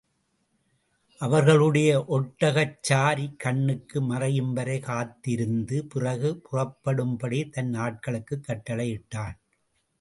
அவர்களுடைய 1.17 2.05
ஒட்டகச்சாரி 2.09 3.35
கண்ணுக்கு 3.35 4.01
மறையும் 4.01 4.53
வரை 4.53 4.79
காத்திருந்து 4.79 5.85
பிறகு 5.85 6.41
புறப்படும்படி 6.51 7.49
தன் 7.49 7.73
ஆட்களுக்குக் 7.73 8.45
கட்டளையிட்டான். 8.47 9.37